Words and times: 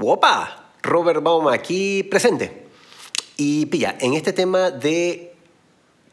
¡Wopa! 0.00 0.72
Robert 0.82 1.22
Baum 1.22 1.48
aquí 1.48 2.02
presente. 2.04 2.64
Y 3.36 3.66
pilla, 3.66 3.96
en 4.00 4.14
este 4.14 4.32
tema 4.32 4.70
de 4.70 5.34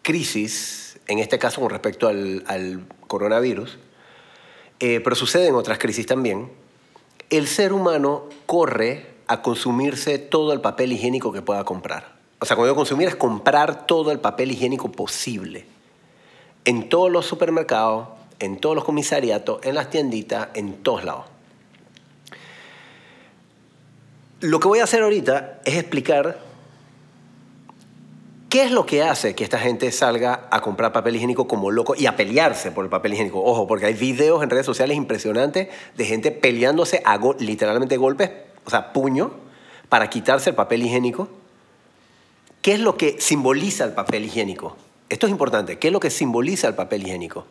crisis, 0.01 0.99
en 1.07 1.19
este 1.19 1.39
caso 1.39 1.61
con 1.61 1.69
respecto 1.69 2.09
al, 2.09 2.85
coronavirus, 3.07 3.77
eh, 4.81 4.99
pero 5.01 5.15
sucede 5.15 5.47
en 5.47 5.55
otras 5.55 5.79
crisis 5.79 6.05
también, 6.05 6.51
el 7.29 7.47
ser 7.47 7.71
humano 7.71 8.25
corre 8.45 9.05
a 9.27 9.41
consumirse 9.41 10.19
todo 10.19 10.51
el 10.51 10.59
papel 10.59 10.91
higiénico 10.91 11.31
que 11.31 11.41
pueda 11.41 11.63
comprar. 11.63 12.17
O 12.39 12.45
sea, 12.45 12.57
cuando 12.57 12.67
digo 12.67 12.75
consumir 12.75 13.07
es 13.07 13.15
comprar 13.15 13.87
todo 13.87 14.11
el 14.11 14.19
papel 14.19 14.51
higiénico 14.51 14.91
posible. 14.91 15.65
En 16.65 16.89
todos 16.89 17.09
los 17.09 17.25
supermercados, 17.25 18.09
en 18.39 18.59
todos 18.59 18.75
los 18.75 18.83
comisariatos, 18.83 19.65
en 19.65 19.75
las 19.75 19.89
tienditas, 19.89 20.49
en 20.53 20.83
todos 20.83 21.05
lados. 21.05 21.36
Lo 24.39 24.59
que 24.59 24.67
voy 24.67 24.79
a 24.79 24.83
hacer 24.83 25.01
ahorita 25.01 25.61
es 25.65 25.75
explicar 25.77 26.37
qué 28.49 28.61
es 28.61 28.71
lo 28.71 28.85
que 28.85 29.01
hace 29.01 29.33
que 29.33 29.43
esta 29.43 29.57
gente 29.57 29.91
salga 29.91 30.47
a 30.51 30.61
comprar 30.61 30.93
papel 30.93 31.15
higiénico 31.15 31.47
como 31.47 31.71
loco 31.71 31.95
y 31.97 32.05
a 32.05 32.15
pelearse 32.15 32.69
por 32.69 32.85
el 32.85 32.91
papel 32.91 33.13
higiénico. 33.13 33.43
Ojo, 33.43 33.65
porque 33.65 33.87
hay 33.87 33.95
videos 33.95 34.43
en 34.43 34.51
redes 34.51 34.67
sociales 34.67 34.95
impresionantes 34.95 35.69
de 35.95 36.05
gente 36.05 36.29
peleándose 36.29 37.01
a 37.03 37.19
literalmente 37.39 37.97
golpes, 37.97 38.29
o 38.63 38.69
sea, 38.69 38.93
puño, 38.93 39.31
para 39.89 40.07
quitarse 40.11 40.51
el 40.51 40.55
papel 40.55 40.83
higiénico. 40.83 41.29
¿Qué 42.61 42.73
es 42.73 42.79
lo 42.79 42.95
que 42.95 43.19
simboliza 43.19 43.85
el 43.85 43.93
papel 43.93 44.25
higiénico? 44.25 44.77
Esto 45.09 45.25
es 45.25 45.31
importante. 45.31 45.79
¿Qué 45.79 45.87
es 45.87 45.93
lo 45.93 45.99
que 45.99 46.11
simboliza 46.11 46.67
el 46.67 46.75
papel 46.75 47.01
higiénico? 47.01 47.45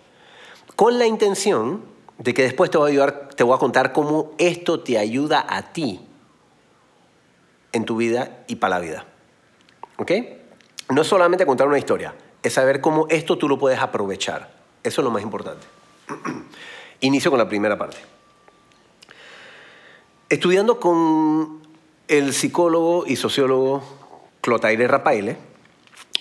Con 0.77 1.01
la 1.01 1.07
intención 1.09 1.82
de 2.18 2.32
que 2.32 2.43
después 2.43 2.71
te 2.71 2.79
voy 2.79 2.96
a 3.01 3.29
te 3.30 3.43
voy 3.43 3.57
a 3.57 3.59
contar 3.59 3.93
cómo 3.93 4.34
esto 4.38 4.80
te 4.80 4.98
ayuda 4.98 5.45
a 5.48 5.73
ti 5.73 6.05
en 7.73 7.84
tu 7.84 7.97
vida 7.97 8.45
y 8.47 8.56
para 8.56 8.79
la 8.79 8.84
vida. 8.84 9.06
¿Ok? 9.96 10.13
No 10.90 11.02
es 11.02 11.09
solamente 11.09 11.46
contar 11.46 11.66
una 11.66 11.79
historia, 11.79 12.15
es 12.43 12.52
saber 12.52 12.80
cómo 12.80 13.07
esto 13.09 13.38
tú 13.38 13.49
lo 13.49 13.59
puedes 13.59 13.80
aprovechar. 13.80 14.51
Eso 14.82 15.01
es 15.01 15.04
lo 15.04 15.10
más 15.10 15.23
importante. 15.23 15.66
Inicio 17.01 17.30
con 17.30 17.38
la 17.38 17.49
primera 17.49 17.77
parte. 17.77 17.96
Estudiando 20.29 20.79
con 20.80 21.63
el 22.09 22.32
psicólogo 22.32 23.05
y 23.07 23.16
sociólogo 23.16 23.83
Clotaire 24.40 24.87
Rapaile, 24.87 25.37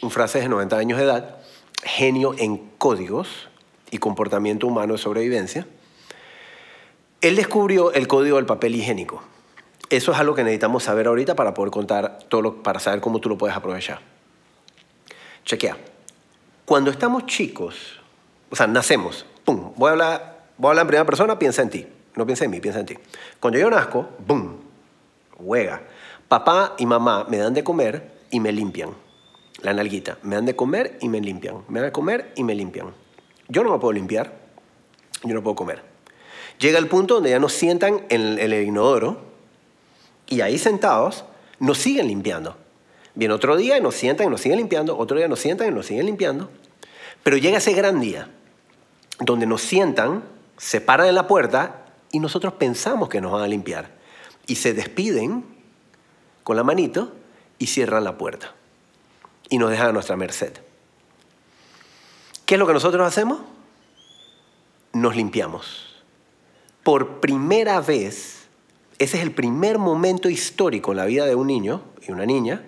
un 0.02 0.12
francés 0.12 0.44
de 0.44 0.50
90 0.50 0.78
años 0.78 0.98
de 0.98 1.06
edad, 1.06 1.38
genio 1.84 2.34
en 2.38 2.58
códigos 2.78 3.50
y 3.92 4.00
comportamiento 4.00 4.68
humano 4.68 4.94
de 4.94 5.00
sobrevivencia, 5.00 5.68
él 7.22 7.36
descubrió 7.36 7.94
el 7.94 8.08
código 8.08 8.38
del 8.38 8.46
papel 8.46 8.76
higiénico 8.76 9.22
eso 9.90 10.12
es 10.12 10.18
algo 10.18 10.34
que 10.34 10.44
necesitamos 10.44 10.84
saber 10.84 11.08
ahorita 11.08 11.36
para 11.36 11.54
poder 11.54 11.72
contar 11.72 12.20
todo 12.28 12.42
lo, 12.42 12.64
para 12.64 12.80
saber 12.80 13.02
cómo 13.02 13.20
tú 13.20 13.30
lo 13.30 13.38
puedes 13.38 13.56
aprovechar. 13.56 14.00
Chequea. 15.44 15.78
Cuando 16.66 16.90
estamos 16.90 17.28
chicos, 17.28 18.00
o 18.50 18.56
sea, 18.56 18.66
nacemos, 18.66 19.26
pum, 19.44 19.74
voy 19.76 19.90
a 19.90 19.92
hablar, 19.92 20.48
voy 20.58 20.70
a 20.70 20.72
hablar 20.72 20.84
en 20.84 20.88
primera 20.88 21.06
persona, 21.06 21.38
piensa 21.38 21.62
en 21.62 21.70
ti. 21.70 21.88
No 22.16 22.26
piensa 22.26 22.46
en 22.46 22.52
mí, 22.52 22.60
piensa 22.60 22.80
en 22.80 22.86
ti. 22.86 22.96
Cuando 23.40 23.60
yo 23.60 23.70
nazco, 23.70 24.10
boom, 24.26 24.58
juega. 25.38 25.82
Papá 26.28 26.74
y 26.78 26.86
mamá 26.86 27.26
me 27.30 27.38
dan 27.38 27.54
de 27.54 27.64
comer 27.64 28.12
y 28.32 28.40
me 28.40 28.52
limpian. 28.52 28.90
La 29.62 29.74
nalguita. 29.74 30.18
Me 30.24 30.36
dan 30.36 30.46
de 30.46 30.56
comer 30.56 30.98
y 31.02 31.10
me 31.10 31.20
limpian. 31.22 31.64
Me 31.68 31.80
dan 31.80 31.90
de 31.90 31.92
comer 31.92 32.32
y 32.36 32.44
me 32.44 32.56
limpian. 32.56 32.94
Yo 33.48 33.64
no 33.64 33.72
me 33.72 33.80
puedo 33.80 33.92
limpiar. 33.92 34.34
Yo 35.24 35.34
no 35.36 35.44
puedo 35.44 35.56
comer. 35.56 35.84
Llega 36.58 36.80
el 36.80 36.88
punto 36.88 37.16
donde 37.16 37.30
ya 37.32 37.40
nos 37.40 37.54
sientan 37.54 38.06
en 38.10 38.40
el 38.40 38.54
inodoro 38.54 39.35
y 40.28 40.42
ahí 40.42 40.58
sentados 40.58 41.26
nos 41.60 41.78
siguen 41.78 42.08
limpiando. 42.08 42.58
Viene 43.14 43.34
otro 43.34 43.56
día 43.56 43.78
y 43.78 43.82
nos 43.82 43.96
sientan 43.96 44.28
y 44.28 44.30
nos 44.30 44.42
siguen 44.42 44.58
limpiando, 44.58 44.98
otro 44.98 45.18
día 45.18 45.28
nos 45.28 45.40
sientan 45.40 45.70
y 45.70 45.72
nos 45.72 45.86
siguen 45.86 46.06
limpiando. 46.06 46.50
Pero 47.24 47.38
llega 47.38 47.58
ese 47.58 47.74
gran 47.74 48.00
día 48.00 48.30
donde 49.20 49.46
nos 49.46 49.62
sientan, 49.62 50.24
se 50.58 50.82
paran 50.82 51.08
en 51.08 51.16
la 51.16 51.28
puerta 51.28 51.86
y 52.12 52.20
nosotros 52.20 52.54
pensamos 52.54 53.10
que 53.10 53.22
nos 53.22 53.32
van 53.32 53.44
a 53.44 53.48
limpiar. 53.48 53.92
Y 54.48 54.56
se 54.56 54.74
despiden 54.74 55.46
con 56.44 56.56
la 56.56 56.64
manito 56.64 57.14
y 57.58 57.68
cierran 57.68 58.04
la 58.04 58.18
puerta. 58.18 58.54
Y 59.50 59.58
nos 59.58 59.72
dejan 59.72 59.88
a 59.88 59.92
nuestra 59.94 60.16
merced. 60.18 60.54
¿Qué 62.46 62.56
es 62.56 62.60
lo 62.60 62.68
que 62.68 62.74
nosotros 62.74 63.08
hacemos? 63.08 63.40
Nos 64.94 65.16
limpiamos. 65.16 66.04
Por 66.84 67.20
primera 67.20 67.82
vez 67.82 68.45
ese 68.98 69.18
es 69.18 69.24
el 69.24 69.32
primer 69.32 69.78
momento 69.78 70.30
histórico 70.30 70.92
en 70.92 70.98
la 70.98 71.06
vida 71.06 71.26
de 71.26 71.36
un 71.36 71.48
niño 71.48 71.84
y 72.08 72.12
una 72.12 72.26
niña 72.26 72.64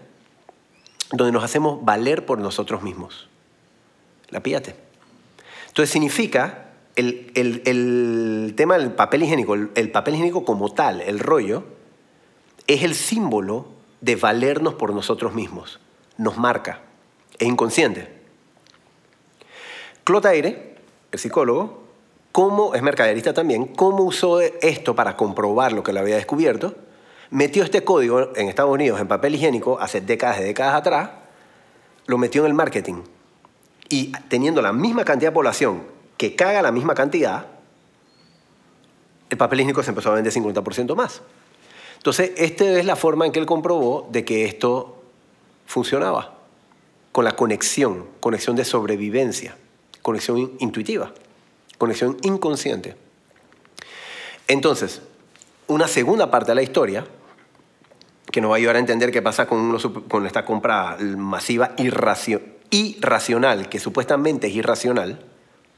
donde 1.11 1.31
nos 1.31 1.43
hacemos 1.43 1.83
valer 1.85 2.25
por 2.25 2.39
nosotros 2.39 2.83
mismos. 2.83 3.29
La 4.29 4.43
píate. 4.43 4.75
Entonces 5.67 5.89
significa 5.89 6.67
el, 6.95 8.53
tema 8.57 8.77
del 8.77 8.91
papel 8.91 9.23
higiénico, 9.23 9.53
el, 9.53 9.91
papel 9.91 10.15
higiénico 10.15 10.43
como 10.43 10.73
tal, 10.73 10.99
el 11.01 11.19
rollo, 11.19 11.63
es 12.65 12.83
el 12.83 12.95
símbolo 12.95 13.67
de 14.01 14.17
valernos 14.17 14.73
por 14.73 14.93
nosotros 14.93 15.33
mismos. 15.33 15.79
Nos 16.17 16.37
marca. 16.37 16.81
Es 17.39 17.47
inconsciente. 17.47 18.11
Clotaire, 20.03 20.75
el 21.11 21.19
psicólogo, 21.19 21.86
cómo, 22.37 22.75
es 22.75 22.83
mercaderista 22.83 23.33
también, 23.33 23.65
cómo 23.65 24.03
usó 24.03 24.41
esto 24.41 24.93
para 24.93 25.17
comprobar 25.17 25.73
lo 25.73 25.81
que 25.81 25.91
le 25.91 25.99
había 25.99 26.17
descubierto, 26.17 26.75
metió 27.31 27.63
este 27.63 27.83
código 27.83 28.29
en 28.35 28.47
Estados 28.47 28.71
Unidos 28.71 29.01
en 29.01 29.07
papel 29.07 29.33
higiénico 29.33 29.79
hace 29.79 30.01
décadas 30.01 30.41
y 30.41 30.43
décadas 30.43 30.75
atrás, 30.75 31.09
lo 32.05 32.19
metió 32.19 32.43
en 32.43 32.49
el 32.49 32.53
marketing. 32.53 33.01
Y 33.89 34.11
teniendo 34.29 34.61
la 34.61 34.71
misma 34.71 35.03
cantidad 35.03 35.31
de 35.31 35.33
población 35.33 35.81
que 36.15 36.35
caga 36.35 36.61
la 36.61 36.71
misma 36.71 36.93
cantidad, 36.93 37.47
el 39.31 39.37
papel 39.37 39.61
higiénico 39.61 39.81
se 39.81 39.89
empezó 39.89 40.11
a 40.11 40.13
vender 40.13 40.31
50% 40.31 40.95
más. 40.95 41.23
Entonces, 41.95 42.33
esta 42.37 42.65
es 42.65 42.85
la 42.85 42.95
forma 42.95 43.25
en 43.25 43.31
que 43.31 43.39
él 43.39 43.47
comprobó 43.47 44.07
de 44.11 44.23
que 44.23 44.45
esto 44.45 45.01
funcionaba, 45.65 46.35
con 47.11 47.25
la 47.25 47.35
conexión, 47.35 48.05
conexión 48.19 48.55
de 48.55 48.63
sobrevivencia, 48.63 49.57
conexión 50.03 50.51
intuitiva 50.59 51.11
conexión 51.77 52.17
inconsciente. 52.23 52.95
Entonces, 54.47 55.01
una 55.67 55.87
segunda 55.87 56.31
parte 56.31 56.51
de 56.51 56.55
la 56.55 56.63
historia, 56.63 57.05
que 58.31 58.41
nos 58.41 58.51
va 58.51 58.55
a 58.55 58.57
ayudar 58.57 58.75
a 58.77 58.79
entender 58.79 59.11
qué 59.11 59.21
pasa 59.21 59.45
con, 59.47 59.77
esta 60.25 60.45
compra 60.45 60.97
masiva 60.99 61.73
irracional, 61.77 63.69
que 63.69 63.79
supuestamente 63.79 64.47
es 64.47 64.55
irracional, 64.55 65.19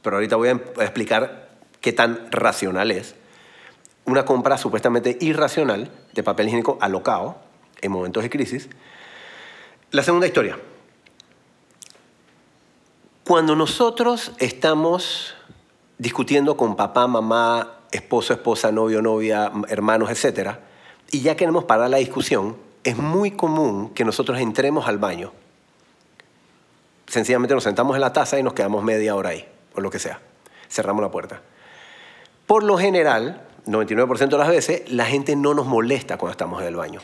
pero 0.01 0.17
ahorita 0.17 0.35
voy 0.35 0.49
a 0.49 0.53
explicar 0.53 1.49
qué 1.81 1.93
tan 1.93 2.31
racional 2.31 2.91
es. 2.91 3.15
Una 4.05 4.25
compra 4.25 4.57
supuestamente 4.57 5.17
irracional 5.21 5.91
de 6.13 6.23
papel 6.23 6.47
higiénico 6.47 6.77
alocado 6.81 7.37
en 7.81 7.91
momentos 7.91 8.23
de 8.23 8.29
crisis. 8.29 8.69
La 9.91 10.03
segunda 10.03 10.27
historia. 10.27 10.57
Cuando 13.23 13.55
nosotros 13.55 14.31
estamos 14.39 15.35
discutiendo 15.99 16.57
con 16.57 16.75
papá, 16.75 17.05
mamá, 17.05 17.81
esposo, 17.91 18.33
esposa, 18.33 18.71
novio, 18.71 19.01
novia, 19.01 19.51
hermanos, 19.67 20.09
etc. 20.09 20.55
Y 21.11 21.21
ya 21.21 21.35
queremos 21.35 21.65
parar 21.65 21.89
la 21.89 21.97
discusión, 21.97 22.57
es 22.83 22.97
muy 22.97 23.31
común 23.31 23.91
que 23.93 24.05
nosotros 24.05 24.39
entremos 24.39 24.87
al 24.87 24.97
baño. 24.97 25.31
Sencillamente 27.05 27.53
nos 27.53 27.63
sentamos 27.63 27.95
en 27.95 28.01
la 28.01 28.13
taza 28.13 28.39
y 28.39 28.43
nos 28.43 28.53
quedamos 28.53 28.83
media 28.83 29.15
hora 29.15 29.29
ahí, 29.29 29.47
o 29.75 29.81
lo 29.81 29.89
que 29.89 29.99
sea. 29.99 30.21
Cerramos 30.69 31.03
la 31.03 31.11
puerta. 31.11 31.41
Por 32.47 32.63
lo 32.63 32.77
general, 32.77 33.45
99% 33.65 34.29
de 34.29 34.37
las 34.37 34.47
veces, 34.47 34.89
la 34.91 35.05
gente 35.05 35.35
no 35.35 35.53
nos 35.53 35.67
molesta 35.67 36.17
cuando 36.17 36.31
estamos 36.31 36.61
en 36.61 36.67
el 36.67 36.75
baño. 36.75 37.01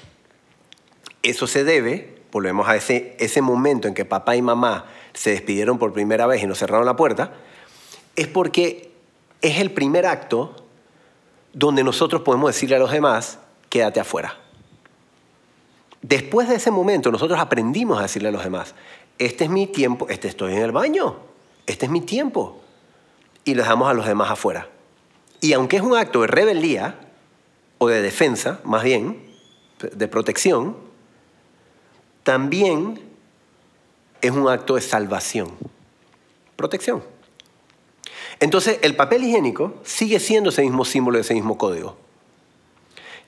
Eso 1.21 1.47
se 1.47 1.63
debe, 1.63 2.21
volvemos 2.31 2.67
a 2.67 2.75
ese, 2.75 3.17
ese 3.19 3.41
momento 3.41 3.87
en 3.87 3.93
que 3.93 4.05
papá 4.05 4.35
y 4.35 4.41
mamá 4.41 4.85
se 5.13 5.31
despidieron 5.31 5.79
por 5.79 5.91
primera 5.91 6.27
vez 6.27 6.43
y 6.43 6.47
nos 6.47 6.59
cerraron 6.59 6.85
la 6.85 6.95
puerta, 6.95 7.33
es 8.15 8.27
porque 8.27 8.91
es 9.41 9.59
el 9.59 9.71
primer 9.71 10.05
acto 10.05 10.55
donde 11.53 11.83
nosotros 11.83 12.21
podemos 12.21 12.53
decirle 12.53 12.75
a 12.75 12.79
los 12.79 12.91
demás, 12.91 13.39
quédate 13.69 13.99
afuera. 13.99 14.37
Después 16.01 16.49
de 16.49 16.55
ese 16.55 16.71
momento 16.71 17.11
nosotros 17.11 17.39
aprendimos 17.39 17.99
a 17.99 18.03
decirle 18.03 18.29
a 18.29 18.31
los 18.31 18.43
demás, 18.43 18.75
este 19.17 19.45
es 19.45 19.49
mi 19.49 19.67
tiempo, 19.67 20.07
este 20.09 20.27
estoy 20.27 20.53
en 20.53 20.61
el 20.61 20.71
baño, 20.71 21.17
este 21.65 21.85
es 21.85 21.91
mi 21.91 22.01
tiempo. 22.01 22.61
Y 23.43 23.53
le 23.53 23.61
dejamos 23.61 23.89
a 23.89 23.93
los 23.93 24.05
demás 24.05 24.31
afuera. 24.31 24.67
Y 25.39 25.53
aunque 25.53 25.77
es 25.77 25.81
un 25.81 25.95
acto 25.95 26.21
de 26.21 26.27
rebeldía, 26.27 26.99
o 27.77 27.87
de 27.87 28.01
defensa, 28.01 28.59
más 28.63 28.83
bien, 28.83 29.21
de 29.79 30.07
protección, 30.07 30.77
también 32.23 32.99
es 34.21 34.31
un 34.31 34.47
acto 34.47 34.75
de 34.75 34.81
salvación, 34.81 35.51
protección. 36.55 37.03
Entonces, 38.39 38.79
el 38.81 38.95
papel 38.95 39.23
higiénico 39.23 39.75
sigue 39.83 40.19
siendo 40.19 40.49
ese 40.49 40.61
mismo 40.63 40.85
símbolo, 40.85 41.19
ese 41.19 41.33
mismo 41.33 41.57
código. 41.57 41.97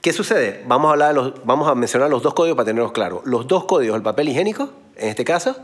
¿Qué 0.01 0.13
sucede? 0.13 0.63
Vamos 0.67 0.99
a, 1.01 1.13
vamos 1.43 1.67
a 1.67 1.75
mencionar 1.75 2.09
los 2.09 2.21
dos 2.21 2.33
códigos 2.33 2.55
para 2.55 2.65
tenerlos 2.67 2.91
claros. 2.91 3.21
Los 3.25 3.47
dos 3.47 3.65
códigos, 3.65 3.95
el 3.95 4.03
papel 4.03 4.29
higiénico, 4.29 4.69
en 4.95 5.09
este 5.09 5.25
caso, 5.25 5.55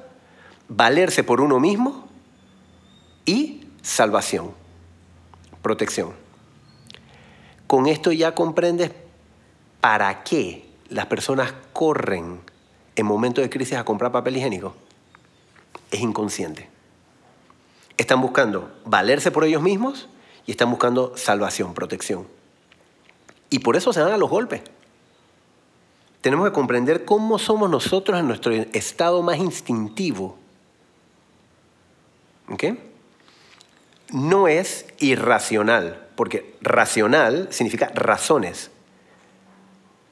valerse 0.67 1.23
por 1.23 1.41
uno 1.41 1.59
mismo 1.59 2.07
y 3.25 3.67
salvación, 3.81 4.51
protección. 5.61 6.11
Con 7.67 7.87
esto 7.87 8.11
ya 8.11 8.33
comprendes 8.33 8.91
para 9.81 10.23
qué 10.23 10.65
las 10.89 11.05
personas 11.07 11.53
corren 11.73 12.39
en 12.95 13.05
momentos 13.05 13.43
de 13.43 13.49
crisis 13.49 13.77
a 13.77 13.85
comprar 13.85 14.11
papel 14.11 14.37
higiénico. 14.37 14.73
Es 15.91 16.01
inconsciente. 16.01 16.69
Están 17.97 18.21
buscando 18.21 18.71
valerse 18.85 19.31
por 19.31 19.43
ellos 19.43 19.61
mismos 19.61 20.09
y 20.45 20.51
están 20.51 20.69
buscando 20.69 21.13
salvación, 21.15 21.73
protección. 21.73 22.27
Y 23.49 23.59
por 23.59 23.75
eso 23.75 23.93
se 23.93 23.99
dan 23.99 24.11
a 24.11 24.17
los 24.17 24.29
golpes. 24.29 24.61
Tenemos 26.21 26.47
que 26.47 26.53
comprender 26.53 27.05
cómo 27.05 27.37
somos 27.37 27.69
nosotros 27.69 28.19
en 28.19 28.27
nuestro 28.27 28.53
estado 28.53 29.21
más 29.21 29.37
instintivo. 29.37 30.37
¿Ok? 32.49 32.63
No 34.11 34.47
es 34.47 34.85
irracional, 34.99 36.07
porque 36.15 36.55
racional 36.61 37.47
significa 37.51 37.91
razones. 37.93 38.71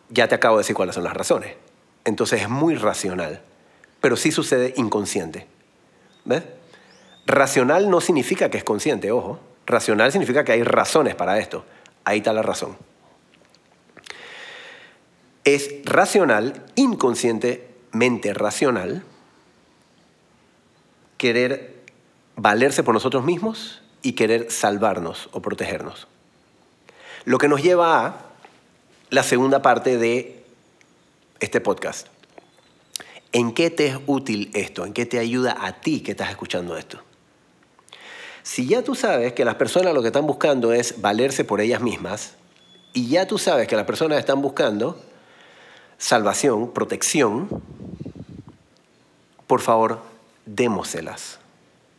Ya 0.10 0.28
te 0.28 0.36
acabo 0.36 0.58
de 0.58 0.62
decir 0.62 0.76
cuáles 0.76 0.96
son 0.96 1.04
las 1.04 1.14
razones. 1.14 1.56
Entonces 2.04 2.42
es 2.42 2.50
muy 2.50 2.76
racional, 2.76 3.42
pero 4.02 4.18
sí 4.18 4.32
sucede 4.32 4.74
inconsciente. 4.76 5.48
¿Ves? 6.26 6.44
Racional 7.26 7.90
no 7.90 8.02
significa 8.02 8.50
que 8.50 8.58
es 8.58 8.64
consciente, 8.64 9.12
ojo. 9.12 9.40
Racional 9.66 10.12
significa 10.12 10.44
que 10.44 10.54
hay 10.54 10.64
razones 10.64 11.16
para 11.16 11.40
esto. 11.40 11.66
Ahí 12.04 12.18
está 12.20 12.34
la 12.34 12.42
razón. 12.42 12.78
Es 15.44 15.72
racional, 15.86 16.66
inconscientemente 16.76 18.34
racional, 18.34 19.04
querer 21.18 21.82
valerse 22.36 22.84
por 22.84 22.94
nosotros 22.94 23.24
mismos 23.24 23.82
y 24.02 24.14
querer 24.14 24.52
salvarnos 24.52 25.30
o 25.32 25.42
protegernos. 25.42 26.08
Lo 27.26 27.38
que 27.38 27.48
nos 27.48 27.62
lleva 27.62 28.06
a 28.06 28.16
la 29.10 29.24
segunda 29.24 29.62
parte 29.62 29.98
de 29.98 30.44
este 31.40 31.62
podcast. 31.62 32.08
¿En 33.32 33.54
qué 33.54 33.70
te 33.70 33.88
es 33.88 33.98
útil 34.08 34.52
esto? 34.54 34.86
¿En 34.86 34.94
qué 34.94 35.06
te 35.06 35.20
ayuda 35.20 35.58
a 35.60 35.82
ti 35.82 36.02
que 36.02 36.12
estás 36.12 36.30
escuchando 36.30 36.78
esto? 36.78 37.02
Si 38.44 38.68
ya 38.68 38.82
tú 38.84 38.96
sabes 38.96 39.34
que 39.34 39.46
las 39.46 39.56
personas 39.56 39.94
lo 39.94 40.02
que 40.02 40.08
están 40.08 40.26
buscando 40.26 40.74
es 40.74 41.02
valerse 41.02 41.44
por 41.44 41.62
ellas 41.62 41.82
mismas, 41.82 42.36
y 42.94 43.08
ya 43.08 43.28
tú 43.28 43.38
sabes 43.38 43.68
que 43.68 43.76
las 43.76 43.86
personas 43.86 44.20
están 44.20 44.42
buscando 44.42 45.00
salvación, 45.98 46.72
protección, 46.74 47.48
por 49.48 49.62
favor, 49.62 50.00
démoselas. 50.46 51.40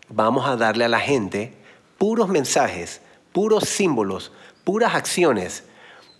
Vamos 0.09 0.47
a 0.47 0.56
darle 0.56 0.85
a 0.85 0.89
la 0.89 1.00
gente 1.00 1.55
puros 1.99 2.29
mensajes, 2.29 3.00
puros 3.33 3.65
símbolos, 3.65 4.33
puras 4.65 4.94
acciones, 4.94 5.65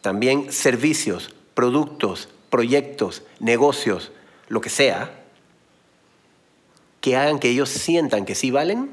también 0.01 0.53
servicios, 0.53 1.35
productos, 1.55 2.29
proyectos, 2.49 3.23
negocios, 3.41 4.13
lo 4.49 4.61
que 4.61 4.71
sea, 4.71 5.11
que 7.01 7.17
hagan 7.17 7.41
que 7.41 7.49
ellos 7.49 7.69
sientan 7.69 8.25
que 8.25 8.35
sí 8.35 8.51
valen 8.51 8.91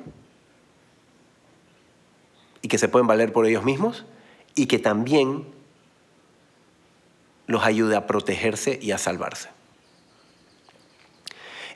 y 2.62 2.68
que 2.68 2.78
se 2.78 2.88
pueden 2.88 3.08
valer 3.08 3.32
por 3.32 3.46
ellos 3.46 3.64
mismos 3.64 4.06
y 4.56 4.66
que 4.66 4.80
también 4.80 5.46
los 7.48 7.64
ayude 7.64 7.96
a 7.96 8.06
protegerse 8.06 8.78
y 8.82 8.92
a 8.92 8.98
salvarse. 8.98 9.50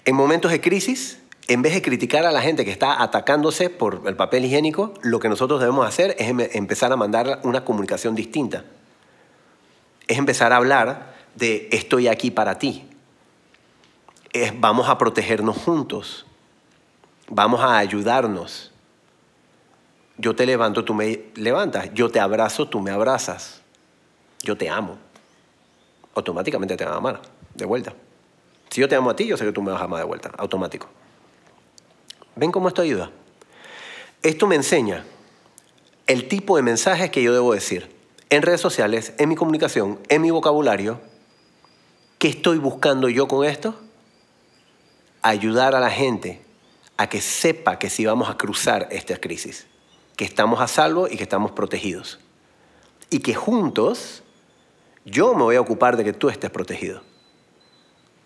En 0.06 0.16
momentos 0.16 0.52
de 0.52 0.60
crisis, 0.60 1.20
en 1.48 1.62
vez 1.62 1.74
de 1.74 1.82
criticar 1.82 2.26
a 2.26 2.32
la 2.32 2.42
gente 2.42 2.66
que 2.66 2.72
está 2.72 3.02
atacándose 3.02 3.70
por 3.70 4.04
el 4.06 4.16
papel 4.16 4.46
higiénico, 4.46 4.94
lo 5.02 5.20
que 5.20 5.30
nosotros 5.30 5.60
debemos 5.60 5.88
hacer 5.88 6.16
es 6.20 6.30
em- 6.30 6.40
empezar 6.40 6.92
a 6.92 6.96
mandar 6.96 7.40
una 7.44 7.64
comunicación 7.64 8.16
distinta. 8.16 8.66
Es 10.08 10.18
empezar 10.18 10.52
a 10.52 10.58
hablar 10.58 11.16
de 11.36 11.70
estoy 11.72 12.08
aquí 12.08 12.32
para 12.32 12.60
ti. 12.60 12.86
Es 14.34 14.60
vamos 14.60 14.90
a 14.90 14.98
protegernos 14.98 15.58
juntos. 15.58 16.26
Vamos 17.30 17.62
a 17.62 17.78
ayudarnos. 17.78 18.73
Yo 20.18 20.36
te 20.36 20.46
levanto, 20.46 20.86
tú 20.86 20.94
me 20.94 21.26
levantas. 21.36 21.94
Yo 21.94 22.10
te 22.10 22.20
abrazo, 22.20 22.68
tú 22.68 22.80
me 22.80 22.92
abrazas. 22.92 23.62
Yo 24.42 24.58
te 24.58 24.70
amo. 24.70 24.98
Automáticamente 26.16 26.78
te 26.78 26.86
van 26.86 26.94
a 26.94 26.98
amar 26.98 27.22
de 27.56 27.66
vuelta. 27.66 27.94
Si 28.70 28.82
yo 28.82 28.88
te 28.88 28.96
amo 28.96 29.10
a 29.10 29.16
ti, 29.16 29.26
yo 29.26 29.38
sé 29.38 29.46
que 29.46 29.52
tú 29.52 29.62
me 29.62 29.72
vas 29.72 29.82
a 29.82 29.86
amar 29.86 30.00
de 30.00 30.06
vuelta. 30.06 30.32
Automático. 30.38 30.88
¿Ven 32.36 32.52
cómo 32.52 32.68
esto 32.68 32.82
ayuda? 32.82 33.12
Esto 34.22 34.48
me 34.48 34.56
enseña 34.56 35.06
el 36.08 36.28
tipo 36.28 36.56
de 36.58 36.64
mensajes 36.64 37.10
que 37.10 37.24
yo 37.24 37.34
debo 37.34 37.54
decir 37.54 37.90
en 38.30 38.42
redes 38.42 38.62
sociales, 38.62 39.14
en 39.20 39.30
mi 39.30 39.36
comunicación, 39.36 40.00
en 40.10 40.22
mi 40.22 40.32
vocabulario. 40.32 41.00
¿Qué 42.18 42.30
estoy 42.30 42.58
buscando 42.58 43.10
yo 43.10 43.28
con 43.28 43.46
esto? 43.46 43.76
Ayudar 45.22 45.76
a 45.76 45.80
la 45.80 45.92
gente 45.92 46.42
a 46.98 47.08
que 47.10 47.22
sepa 47.22 47.80
que 47.80 47.90
si 47.90 48.06
vamos 48.06 48.30
a 48.30 48.38
cruzar 48.38 48.88
esta 48.92 49.18
crisis, 49.18 49.68
que 50.16 50.26
estamos 50.26 50.62
a 50.62 50.68
salvo 50.68 51.08
y 51.08 51.18
que 51.18 51.24
estamos 51.24 51.52
protegidos. 51.52 52.20
Y 53.10 53.20
que 53.20 53.34
juntos 53.34 54.24
yo 55.06 55.34
me 55.34 55.44
voy 55.44 55.56
a 55.56 55.62
ocupar 55.62 55.98
de 55.98 56.04
que 56.04 56.14
tú 56.14 56.30
estés 56.30 56.50
protegido. 56.50 57.02